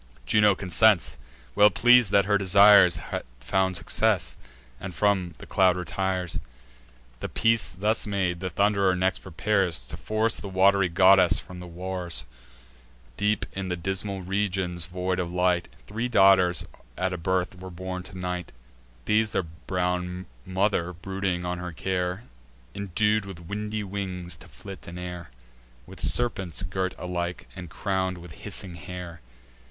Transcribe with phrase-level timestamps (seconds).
[0.25, 1.15] Juno consents,
[1.53, 4.35] well pleas'd that her desires Had found success,
[4.79, 6.39] and from the cloud retires.
[7.19, 11.67] The peace thus made, the Thund'rer next prepares To force the wat'ry goddess from the
[11.67, 12.25] wars.
[13.15, 16.65] Deep in the dismal regions void of light, Three daughters
[16.97, 18.51] at a birth were born to Night:
[19.05, 22.23] These their brown mother, brooding on her care,
[22.73, 25.29] Indued with windy wings to flit in air,
[25.85, 29.21] With serpents girt alike, and crown'd with hissing hair.